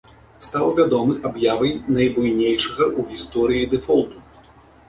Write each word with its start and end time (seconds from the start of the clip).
Стаў 0.45 0.69
вядомы 0.79 1.13
аб'явай 1.29 1.75
найбуйнейшага 1.97 2.83
ў 2.87 2.99
гісторыі 3.15 3.69
дэфолту. 3.75 4.19